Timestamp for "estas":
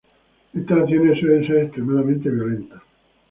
0.51-0.79